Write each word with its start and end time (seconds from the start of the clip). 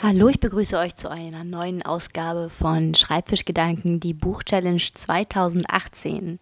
Hallo, 0.00 0.28
ich 0.28 0.38
begrüße 0.38 0.78
euch 0.78 0.94
zu 0.94 1.10
einer 1.10 1.42
neuen 1.42 1.82
Ausgabe 1.82 2.50
von 2.50 2.94
Schreibfischgedanken, 2.94 3.98
die 3.98 4.14
Buchchallenge 4.14 4.80
2018. 4.94 6.38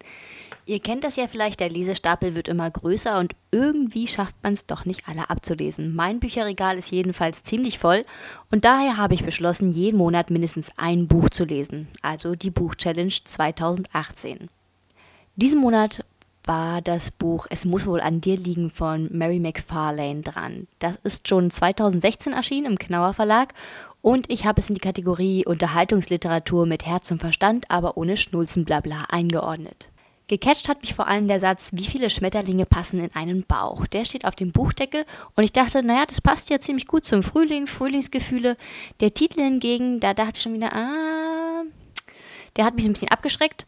Ihr 0.67 0.79
kennt 0.79 1.03
das 1.03 1.15
ja 1.15 1.25
vielleicht, 1.25 1.59
der 1.59 1.71
Lesestapel 1.71 2.35
wird 2.35 2.49
immer 2.49 2.69
größer 2.69 3.17
und 3.17 3.33
irgendwie 3.49 4.05
schafft 4.05 4.35
man 4.43 4.53
es 4.53 4.67
doch 4.67 4.85
nicht 4.85 5.09
alle 5.09 5.31
abzulesen. 5.31 5.95
Mein 5.95 6.19
Bücherregal 6.19 6.77
ist 6.77 6.91
jedenfalls 6.91 7.41
ziemlich 7.41 7.79
voll 7.79 8.05
und 8.51 8.63
daher 8.63 8.97
habe 8.97 9.15
ich 9.15 9.25
beschlossen, 9.25 9.71
jeden 9.71 9.97
Monat 9.97 10.29
mindestens 10.29 10.69
ein 10.77 11.07
Buch 11.07 11.31
zu 11.31 11.43
lesen, 11.43 11.87
also 12.03 12.35
die 12.35 12.51
Buchchallenge 12.51 13.15
2018. 13.25 14.49
Diesen 15.35 15.61
Monat 15.61 16.05
war 16.47 16.81
das 16.81 17.11
Buch 17.11 17.45
Es 17.49 17.65
muss 17.65 17.85
wohl 17.85 17.99
an 17.99 18.21
dir 18.21 18.37
liegen 18.37 18.71
von 18.71 19.09
Mary 19.11 19.39
McFarlane 19.39 20.21
dran. 20.21 20.67
Das 20.79 20.95
ist 20.97 21.27
schon 21.27 21.51
2016 21.51 22.33
erschienen 22.33 22.65
im 22.65 22.79
Knauer 22.79 23.13
Verlag 23.13 23.53
und 24.01 24.31
ich 24.31 24.45
habe 24.45 24.61
es 24.61 24.69
in 24.69 24.75
die 24.75 24.81
Kategorie 24.81 25.45
Unterhaltungsliteratur 25.45 26.65
mit 26.65 26.85
Herz 26.85 27.11
und 27.11 27.19
Verstand, 27.19 27.69
aber 27.69 27.97
ohne 27.97 28.15
Schnulzenblabla 28.15 29.05
eingeordnet. 29.09 29.89
Gecatcht 30.29 30.67
hat 30.67 30.81
mich 30.81 30.93
vor 30.93 31.07
allem 31.07 31.27
der 31.27 31.39
Satz, 31.39 31.71
wie 31.73 31.85
viele 31.85 32.09
Schmetterlinge 32.09 32.65
passen 32.65 32.99
in 33.01 33.15
einen 33.15 33.43
Bauch. 33.43 33.87
Der 33.87 34.03
steht 34.05 34.25
auf 34.25 34.35
dem 34.35 34.51
Buchdeckel 34.51 35.05
und 35.35 35.43
ich 35.43 35.53
dachte, 35.53 35.83
naja, 35.83 36.05
das 36.05 36.21
passt 36.21 36.49
ja 36.49 36.59
ziemlich 36.59 36.87
gut 36.87 37.05
zum 37.05 37.23
Frühling, 37.23 37.67
Frühlingsgefühle. 37.67 38.57
Der 38.99 39.13
Titel 39.13 39.41
hingegen, 39.41 39.99
da 39.99 40.13
dachte 40.13 40.33
ich 40.35 40.41
schon 40.43 40.53
wieder, 40.53 40.73
ah, 40.73 41.63
der 42.55 42.65
hat 42.65 42.75
mich 42.75 42.85
ein 42.85 42.93
bisschen 42.93 43.09
abgeschreckt 43.09 43.65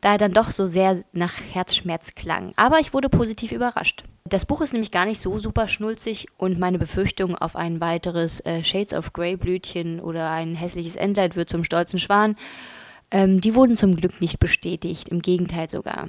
da 0.00 0.12
er 0.12 0.18
dann 0.18 0.32
doch 0.32 0.50
so 0.50 0.66
sehr 0.66 1.02
nach 1.12 1.34
Herzschmerz 1.52 2.14
klang. 2.14 2.52
Aber 2.56 2.78
ich 2.78 2.94
wurde 2.94 3.08
positiv 3.08 3.52
überrascht. 3.52 4.04
Das 4.24 4.46
Buch 4.46 4.60
ist 4.60 4.72
nämlich 4.72 4.92
gar 4.92 5.06
nicht 5.06 5.20
so 5.20 5.38
super 5.38 5.66
schnulzig 5.66 6.28
und 6.36 6.58
meine 6.58 6.78
Befürchtung 6.78 7.36
auf 7.36 7.56
ein 7.56 7.80
weiteres 7.80 8.40
äh, 8.46 8.62
Shades 8.62 8.94
of 8.94 9.12
Grey 9.12 9.36
Blütchen 9.36 10.00
oder 10.00 10.30
ein 10.30 10.54
hässliches 10.54 10.96
Endleid 10.96 11.36
wird 11.36 11.50
zum 11.50 11.64
stolzen 11.64 11.98
Schwan, 11.98 12.36
ähm, 13.10 13.40
die 13.40 13.54
wurden 13.54 13.76
zum 13.76 13.96
Glück 13.96 14.20
nicht 14.20 14.38
bestätigt, 14.38 15.08
im 15.08 15.20
Gegenteil 15.20 15.68
sogar. 15.68 16.08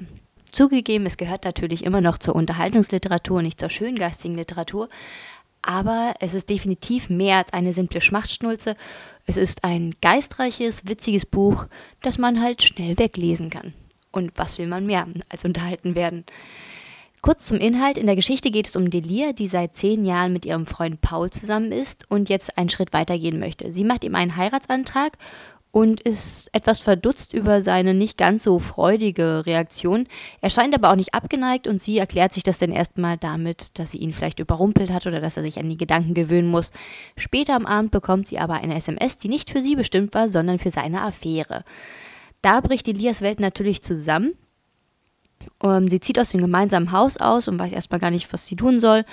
Zugegeben, 0.52 1.06
es 1.06 1.17
gehört 1.17 1.45
natürlich 1.45 1.86
immer 1.86 2.02
noch 2.02 2.17
zur 2.17 2.36
Unterhaltungsliteratur, 2.36 3.42
nicht 3.42 3.59
zur 3.59 3.69
schöngeistigen 3.69 4.36
Literatur, 4.36 4.89
aber 5.62 6.14
es 6.20 6.34
ist 6.34 6.50
definitiv 6.50 7.09
mehr 7.09 7.38
als 7.38 7.54
eine 7.54 7.73
simple 7.73 8.02
Schmachtschnulze. 8.02 8.76
Es 9.26 9.38
ist 9.38 9.64
ein 9.64 9.95
geistreiches, 10.02 10.88
witziges 10.88 11.26
Buch, 11.26 11.66
das 12.02 12.18
man 12.18 12.42
halt 12.42 12.64
schnell 12.64 12.98
weglesen 12.98 13.50
kann. 13.50 13.73
Und 14.12 14.31
was 14.36 14.58
will 14.58 14.68
man 14.68 14.86
mehr 14.86 15.08
als 15.30 15.45
unterhalten 15.45 15.95
werden? 15.95 16.26
Kurz 17.22 17.45
zum 17.45 17.58
Inhalt. 17.58 18.00
In 18.00 18.08
der 18.08 18.16
Geschichte 18.16 18.50
geht 18.50 18.68
es 18.68 18.76
um 18.76 18.90
Delia, 18.90 19.31
die 19.31 19.48
seit 19.48 19.76
zehn 19.76 20.06
Jahren 20.06 20.34
mit 20.34 20.44
ihrem 20.44 20.66
Freund 20.66 21.02
Paul 21.02 21.30
zusammen 21.30 21.72
ist 21.72 22.09
und 22.09 22.30
jetzt 22.30 22.58
einen 22.58 22.70
Schritt 22.70 22.94
weitergehen 22.94 23.40
möchte. 23.40 23.72
Sie 23.72 23.84
macht 23.84 24.03
ihm 24.03 24.16
einen 24.16 24.36
Heiratsantrag 24.36 25.18
und 25.72 26.02
ist 26.02 26.50
etwas 26.52 26.80
verdutzt 26.80 27.33
über 27.33 27.61
seine 27.61 27.94
nicht 27.94 28.17
ganz 28.17 28.44
so 28.44 28.59
freudige 28.59 29.45
Reaktion. 29.45 30.08
Er 30.41 30.50
scheint 30.50 30.75
aber 30.75 30.91
auch 30.91 30.95
nicht 30.95 31.13
abgeneigt 31.13 31.66
und 31.66 31.80
sie 31.80 31.97
erklärt 31.97 32.33
sich 32.33 32.44
das 32.44 32.59
dann 32.59 32.72
erstmal 32.72 33.17
damit, 33.17 33.80
dass 33.80 33.91
sie 33.91 33.97
ihn 33.97 34.11
vielleicht 34.11 34.39
überrumpelt 34.39 34.91
hat 34.91 35.08
oder 35.08 35.22
dass 35.22 35.38
er 35.38 35.44
sich 35.44 35.58
an 35.59 35.69
die 35.69 35.78
Gedanken 35.78 36.13
gewöhnen 36.13 36.50
muss. 36.50 36.72
Später 37.16 37.55
am 37.55 37.66
Abend 37.66 37.91
bekommt 37.91 38.28
sie 38.28 38.38
aber 38.38 38.55
eine 38.55 38.75
SMS, 38.75 39.17
die 39.17 39.30
nicht 39.30 39.50
für 39.50 39.61
sie 39.61 39.75
bestimmt 39.75 40.13
war, 40.13 40.30
sondern 40.30 40.59
für 40.59 40.72
seine 40.72 41.02
Affäre. 41.02 41.63
Da 42.41 42.59
bricht 42.59 42.88
Elias 42.88 43.22
Welt 43.22 43.39
natürlich 43.39 43.81
zusammen. 43.81 44.33
Ähm, 45.63 45.88
sie 45.88 46.00
zieht 46.02 46.19
aus 46.19 46.30
dem 46.31 46.41
gemeinsamen 46.41 46.91
Haus 46.91 47.17
aus 47.17 47.47
und 47.47 47.59
weiß 47.59 47.72
erstmal 47.72 48.00
gar 48.00 48.11
nicht, 48.11 48.31
was 48.33 48.45
sie 48.45 48.56
tun 48.56 48.80
soll. 48.80 49.06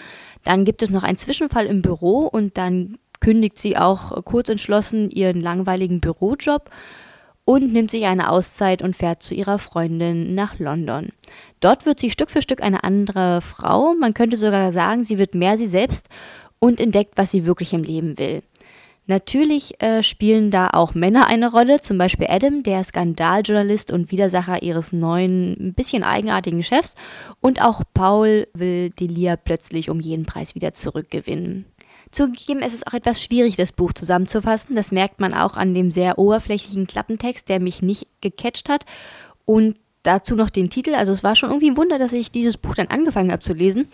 Dann 0.45 0.65
gibt 0.65 0.83
es 0.83 0.91
noch 0.91 1.05
einen 1.05 1.19
Zwischenfall 1.19 1.67
im 1.67 1.83
Büro 1.83 2.27
und 2.27 2.59
dann 2.59 2.99
kündigt 3.21 3.59
sie 3.59 3.77
auch 3.77 4.25
kurz 4.25 4.49
entschlossen 4.49 5.11
ihren 5.11 5.41
langweiligen 5.41 6.01
Bürojob 6.01 6.71
und 7.45 7.73
nimmt 7.73 7.91
sich 7.91 8.05
eine 8.05 8.31
Auszeit 8.31 8.83
und 8.83 8.95
fährt 8.95 9.23
zu 9.23 9.35
ihrer 9.35 9.59
Freundin 9.59 10.35
nach 10.35 10.59
London. 10.59 11.09
Dort 11.61 11.87
wird 11.87 11.99
sie 11.99 12.11
Stück 12.11 12.31
für 12.31 12.43
Stück 12.43 12.63
eine 12.63 12.85
andere 12.85 13.41
Frau, 13.41 13.95
man 13.95 14.15
könnte 14.15 14.37
sogar 14.37 14.71
sagen, 14.73 15.05
sie 15.05 15.19
wird 15.19 15.35
mehr 15.35 15.57
sie 15.57 15.67
selbst 15.67 16.09
und 16.59 16.81
entdeckt, 16.81 17.13
was 17.17 17.31
sie 17.31 17.47
wirklich 17.47 17.73
im 17.73 17.83
Leben 17.83 18.19
will. 18.19 18.43
Natürlich 19.09 19.81
äh, 19.81 20.03
spielen 20.03 20.51
da 20.51 20.69
auch 20.75 20.93
Männer 20.93 21.29
eine 21.29 21.51
Rolle, 21.51 21.81
zum 21.81 21.97
Beispiel 21.97 22.27
Adam, 22.29 22.63
der 22.63 22.85
Skandaljournalist 22.85 23.91
und 23.91 24.11
Widersacher 24.11 24.63
ihres 24.63 24.93
neuen, 24.93 25.57
ein 25.59 25.73
bisschen 25.73 26.05
eigenartigen 26.05 26.63
Chefs. 26.63 26.95
Und 27.41 27.63
auch 27.63 27.83
Paul 27.95 28.49
will 28.53 28.91
Delia 28.91 29.37
plötzlich 29.37 29.89
um 29.89 30.01
jeden 30.01 30.27
Preis 30.27 30.55
wieder 30.55 30.75
zurückgewinnen. 30.75 31.65
Zugegeben, 32.11 32.63
es 32.63 32.75
ist 32.75 32.87
auch 32.87 32.95
etwas 32.95 33.23
schwierig, 33.23 33.57
das 33.57 33.73
Buch 33.73 33.93
zusammenzufassen. 33.93 34.77
Das 34.77 34.93
merkt 34.93 35.21
man 35.21 35.35
auch 35.35 35.57
an 35.57 35.75
dem 35.75 35.91
sehr 35.91 36.19
oberflächlichen 36.19 36.87
Klappentext, 36.87 37.49
der 37.49 37.61
mich 37.61 37.83
nicht 37.83 38.07
gecatcht 38.21 38.69
hat. 38.69 38.85
Und 39.45 39.77
dazu 40.03 40.35
noch 40.35 40.51
den 40.51 40.71
Titel. 40.71 40.95
Also 40.95 41.13
es 41.13 41.23
war 41.23 41.37
schon 41.37 41.51
irgendwie 41.51 41.71
ein 41.71 41.77
Wunder, 41.77 41.99
dass 41.99 42.13
ich 42.13 42.31
dieses 42.31 42.57
Buch 42.57 42.75
dann 42.75 42.89
angefangen 42.89 43.31
habe 43.31 43.43
zu 43.43 43.53
lesen. 43.53 43.89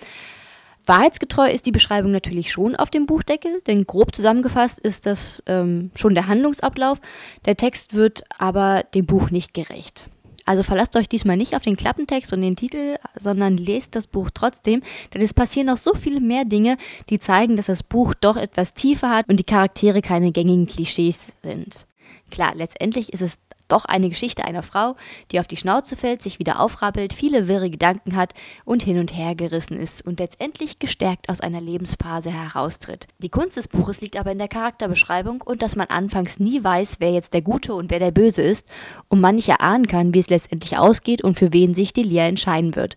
Wahrheitsgetreu 0.87 1.51
ist 1.51 1.67
die 1.67 1.73
Beschreibung 1.73 2.13
natürlich 2.13 2.53
schon 2.53 2.77
auf 2.77 2.91
dem 2.91 3.07
Buchdeckel, 3.07 3.63
denn 3.67 3.87
grob 3.87 4.15
zusammengefasst 4.15 4.79
ist 4.79 5.07
das 5.07 5.43
ähm, 5.47 5.91
schon 5.95 6.15
der 6.15 6.29
Handlungsablauf. 6.29 7.01
Der 7.47 7.57
Text 7.57 7.95
wird 7.95 8.25
aber 8.39 8.85
dem 8.95 9.07
Buch 9.07 9.31
nicht 9.31 9.55
gerecht. 9.55 10.07
Also 10.45 10.63
verlasst 10.63 10.97
euch 10.97 11.09
diesmal 11.09 11.37
nicht 11.37 11.57
auf 11.57 11.63
den 11.63 11.77
Klappentext 11.77 12.33
und 12.33 12.43
den 12.43 12.57
Titel, 12.57 12.97
sondern 13.19 13.57
lest 13.57 13.97
das 13.97 14.07
Buch 14.07 14.31
trotzdem, 14.33 14.83
denn 15.13 15.23
es 15.23 15.33
passieren 15.33 15.69
noch 15.69 15.79
so 15.79 15.95
viele 15.95 16.21
mehr 16.21 16.45
Dinge, 16.45 16.77
die 17.09 17.19
zeigen, 17.19 17.57
dass 17.57 17.67
das 17.67 17.83
Buch 17.83 18.15
doch 18.15 18.37
etwas 18.37 18.75
tiefer 18.75 19.11
hat 19.11 19.29
und 19.29 19.39
die 19.39 19.45
Charaktere 19.45 20.03
keine 20.03 20.33
gängigen 20.33 20.67
Klischees 20.67 21.33
sind. 21.43 21.87
Klar, 22.31 22.55
letztendlich 22.55 23.13
ist 23.13 23.23
es 23.23 23.39
doch 23.69 23.85
eine 23.85 24.09
Geschichte 24.09 24.45
einer 24.45 24.63
Frau, 24.63 24.97
die 25.33 25.41
auf 25.41 25.47
die 25.47 25.57
Schnauze 25.57 25.97
fällt, 25.97 26.23
sich 26.23 26.39
wieder 26.39 26.61
aufrappelt, 26.61 27.13
viele 27.13 27.49
wirre 27.49 27.71
Gedanken 27.71 28.17
hat 28.17 28.35
und 28.65 28.83
hin 28.83 28.99
und 28.99 29.17
her 29.17 29.35
gerissen 29.35 29.79
ist 29.79 30.05
und 30.05 30.21
letztendlich 30.21 30.79
gestärkt 30.79 31.29
aus 31.29 31.41
einer 31.41 31.61
Lebensphase 31.61 32.31
heraustritt. 32.31 33.09
Die 33.19 33.31
Kunst 33.31 33.57
des 33.57 33.69
Buches 33.69 34.01
liegt 34.01 34.17
aber 34.17 34.33
in 34.33 34.39
der 34.39 34.49
Charakterbeschreibung 34.49 35.43
und 35.43 35.63
dass 35.63 35.77
man 35.77 35.89
anfangs 35.89 36.39
nie 36.39 36.63
weiß, 36.63 36.97
wer 37.01 37.13
jetzt 37.13 37.35
der 37.35 37.43
Gute 37.43 37.75
und 37.75 37.91
wer 37.91 37.99
der 37.99 38.11
Böse 38.11 38.43
ist 38.43 38.69
und 39.09 39.21
man 39.21 39.37
nicht 39.37 39.49
erahnen 39.49 39.87
kann, 39.87 40.15
wie 40.15 40.21
es 40.21 40.31
letztendlich 40.31 40.77
ausgeht 40.77 41.23
und 41.23 41.39
für 41.39 41.53
wen 41.53 41.75
sich 41.75 41.93
Delia 41.93 42.27
entscheiden 42.27 42.77
wird. 42.77 42.97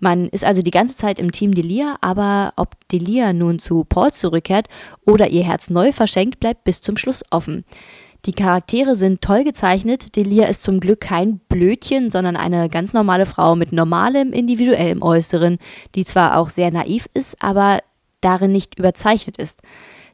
Man 0.00 0.28
ist 0.28 0.44
also 0.44 0.62
die 0.62 0.70
ganze 0.70 0.96
Zeit 0.96 1.18
im 1.18 1.32
Team 1.32 1.54
Delia, 1.54 1.96
aber 2.00 2.52
ob 2.56 2.76
Delia 2.88 3.32
nun 3.32 3.58
zu 3.58 3.84
Paul 3.84 4.12
zurückkehrt 4.12 4.68
oder 5.04 5.28
ihr 5.28 5.44
Herz 5.44 5.70
neu 5.70 5.92
verschenkt, 5.92 6.38
bleibt 6.38 6.64
bis 6.64 6.80
zum 6.80 6.96
Schluss 6.96 7.24
offen. 7.30 7.64
Die 8.24 8.32
Charaktere 8.32 8.96
sind 8.96 9.22
toll 9.22 9.44
gezeichnet. 9.44 10.16
Delia 10.16 10.46
ist 10.46 10.62
zum 10.62 10.80
Glück 10.80 11.00
kein 11.00 11.38
Blödchen, 11.48 12.10
sondern 12.10 12.36
eine 12.36 12.68
ganz 12.68 12.92
normale 12.92 13.26
Frau 13.26 13.54
mit 13.54 13.72
normalem 13.72 14.32
individuellem 14.32 15.02
Äußeren, 15.02 15.58
die 15.94 16.04
zwar 16.04 16.36
auch 16.36 16.50
sehr 16.50 16.70
naiv 16.70 17.08
ist, 17.14 17.36
aber 17.40 17.78
darin 18.20 18.52
nicht 18.52 18.78
überzeichnet 18.78 19.36
ist. 19.38 19.60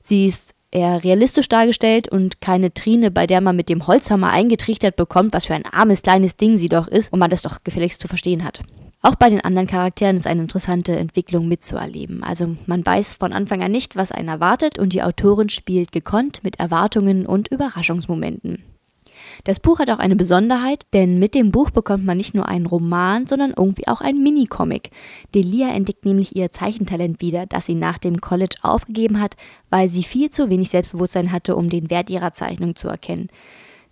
Sie 0.03 0.27
ist 0.27 0.55
eher 0.71 1.03
realistisch 1.03 1.49
dargestellt 1.49 2.09
und 2.09 2.41
keine 2.41 2.75
Trine, 2.75 3.11
bei 3.11 3.27
der 3.27 3.41
man 3.41 3.57
mit 3.57 3.69
dem 3.69 3.87
Holzhammer 3.87 4.31
eingetrichtert 4.31 4.97
bekommt, 4.97 5.33
was 5.33 5.47
für 5.47 5.55
ein 5.55 5.67
armes 5.67 6.03
kleines 6.03 6.37
Ding 6.37 6.57
sie 6.57 6.69
doch 6.69 6.89
ist 6.89 7.13
und 7.13 7.21
man 7.21 7.31
das 7.31 7.43
doch 7.43 7.65
gefälligst 7.65 8.01
zu 8.01 8.09
verstehen 8.09 8.45
hat. 8.45 8.61
Auch 9.07 9.17
bei 9.17 9.29
den 9.29 9.43
anderen 9.43 9.67
Charakteren 9.67 10.17
ist 10.17 10.27
eine 10.27 10.41
interessante 10.41 10.97
Entwicklung 10.97 11.47
mitzuerleben. 11.47 12.25
Also 12.25 12.57
man 12.65 12.87
weiß 12.87 13.17
von 13.17 13.35
Anfang 13.35 13.63
an 13.63 13.71
nicht, 13.71 13.97
was 13.97 14.11
einen 14.11 14.29
erwartet 14.29 14.79
und 14.79 14.95
die 14.95 15.03
Autorin 15.03 15.51
spielt 15.51 15.93
gekonnt 15.93 16.43
mit 16.43 16.59
Erwartungen 16.59 17.27
und 17.27 17.49
Überraschungsmomenten. 17.49 18.63
Das 19.45 19.61
Buch 19.61 19.79
hat 19.79 19.91
auch 19.91 19.99
eine 19.99 20.17
Besonderheit, 20.17 20.87
denn 20.95 21.19
mit 21.19 21.35
dem 21.35 21.51
Buch 21.51 21.69
bekommt 21.69 22.07
man 22.07 22.17
nicht 22.17 22.35
nur 22.35 22.49
einen 22.49 22.65
Roman, 22.65 23.27
sondern 23.27 23.53
irgendwie 23.55 23.89
auch 23.89 24.01
einen 24.01 24.23
Minicomic. 24.23 24.91
Delia 25.35 25.69
entdeckt 25.69 26.07
nämlich 26.07 26.35
ihr 26.35 26.51
Zeichentalent 26.51 27.21
wieder, 27.21 27.45
das 27.45 27.67
sie 27.67 27.75
nach 27.75 27.99
dem 27.99 28.23
College 28.23 28.57
aufgegeben 28.63 29.21
hat, 29.21 29.37
weil 29.69 29.91
sie 29.91 30.03
viel 30.03 30.31
zu 30.31 30.49
wenig 30.49 30.71
Selbstbewusstsein 30.71 31.31
hatte, 31.31 31.57
um 31.57 31.69
den 31.69 31.91
Wert 31.91 32.09
ihrer 32.09 32.33
Zeichnung 32.33 32.75
zu 32.75 32.89
erkennen. 32.89 33.29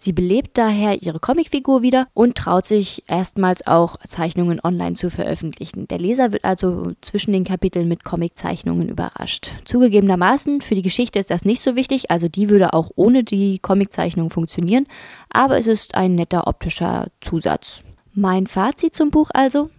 Sie 0.03 0.13
belebt 0.13 0.59
daher 0.59 1.01
ihre 1.01 1.21
Comicfigur 1.21 1.83
wieder 1.83 2.09
und 2.13 2.35
traut 2.35 2.67
sich 2.67 3.05
erstmals 3.07 3.65
auch 3.69 3.97
Zeichnungen 4.09 4.59
online 4.61 4.95
zu 4.97 5.11
veröffentlichen. 5.11 5.87
Der 5.87 5.99
Leser 5.99 6.33
wird 6.33 6.45
also 6.45 6.91
zwischen 7.03 7.33
den 7.33 7.45
Kapiteln 7.45 7.87
mit 7.87 8.03
Comiczeichnungen 8.03 8.89
überrascht. 8.89 9.53
Zugegebenermaßen, 9.65 10.61
für 10.61 10.75
die 10.75 10.83
Geschichte 10.83 11.21
ist 11.21 11.31
das 11.31 11.45
nicht 11.45 11.63
so 11.63 11.77
wichtig, 11.77 12.11
also 12.11 12.27
die 12.27 12.51
würde 12.51 12.73
auch 12.73 12.91
ohne 12.97 13.23
die 13.23 13.61
Comiczeichnung 13.61 14.31
funktionieren, 14.31 14.89
aber 15.31 15.57
es 15.57 15.69
ist 15.69 15.95
ein 15.95 16.17
netter 16.17 16.49
optischer 16.49 17.07
Zusatz. 17.21 17.85
Mein 18.13 18.49
Fazit 18.49 18.97
zum 18.97 19.13
Buch 19.13 19.31
also, 19.33 19.71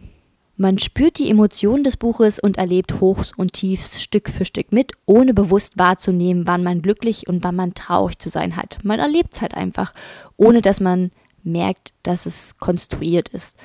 man 0.56 0.78
spürt 0.78 1.18
die 1.18 1.30
Emotionen 1.30 1.84
des 1.84 1.98
Buches 1.98 2.40
und 2.40 2.58
erlebt 2.58 3.00
Hochs 3.00 3.32
und 3.36 3.54
Tiefs 3.54 4.02
Stück 4.04 4.30
für 4.30 4.46
Stück 4.46 4.72
mit, 4.72 4.92
ohne 5.06 5.34
bewusst 5.34 5.78
wahrzunehmen, 5.78 6.46
wann 6.46 6.64
man 6.64 6.82
glücklich 6.82 7.28
und 7.28 7.44
wann 7.44 7.56
man 7.56 7.74
traurig 7.74 8.20
zu 8.20 8.30
sein 8.30 8.56
hat. 8.56 8.78
Man 8.84 9.00
erlebt 9.00 9.34
es 9.34 9.42
halt 9.42 9.56
einfach, 9.56 9.94
ohne 10.38 10.62
dass 10.62 10.80
man 10.80 11.12
merkt, 11.44 11.94
dass 12.04 12.26
es 12.26 12.58
konstruiert 12.60 13.30
ist. 13.30 13.58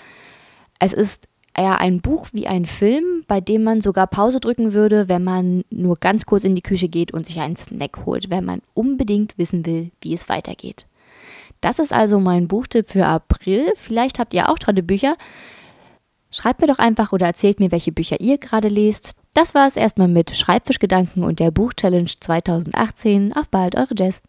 Es 0.79 0.93
ist 0.93 1.29
eher 1.55 1.81
ein 1.81 2.01
Buch 2.01 2.29
wie 2.33 2.47
ein 2.47 2.65
Film, 2.65 3.25
bei 3.27 3.41
dem 3.41 3.65
man 3.65 3.81
sogar 3.81 4.07
Pause 4.07 4.41
drücken 4.41 4.73
würde, 4.73 5.09
wenn 5.09 5.25
man 5.25 5.65
nur 5.71 5.97
ganz 5.97 6.25
kurz 6.25 6.45
in 6.45 6.55
die 6.55 6.63
Küche 6.63 6.89
geht 6.89 7.13
und 7.13 7.27
sich 7.27 7.41
einen 7.41 7.57
Snack 7.57 8.07
holt, 8.07 8.31
wenn 8.31 8.45
man 8.45 8.63
unbedingt 8.75 9.37
wissen 9.37 9.67
will, 9.67 9.91
wie 10.01 10.15
es 10.15 10.29
weitergeht. 10.29 10.87
Das 11.61 11.81
ist 11.81 11.93
also 11.93 12.21
mein 12.21 12.47
Buchtipp 12.47 12.89
für 12.89 13.07
April. 13.07 13.73
Vielleicht 13.75 14.19
habt 14.19 14.33
ihr 14.33 14.49
auch 14.49 14.59
tolle 14.59 14.83
Bücher. 14.83 15.17
Schreibt 16.31 16.61
mir 16.61 16.67
doch 16.67 16.79
einfach 16.79 17.13
oder 17.13 17.27
erzählt 17.27 17.61
mir, 17.61 17.73
welche 17.73 17.93
Bücher 17.93 18.21
ihr 18.21 18.39
gerade 18.39 18.69
lest. 18.69 19.13
Das 19.35 19.55
war 19.55 19.67
es 19.67 19.77
erstmal 19.77 20.09
mit 20.09 20.37
Schreibfischgedanken 20.37 21.25
und 21.25 21.41
der 21.41 21.51
Buchchallenge 21.51 22.11
2018. 22.21 23.33
Auf 23.35 23.49
bald, 23.49 23.77
eure 23.77 23.95
Jess. 23.97 24.21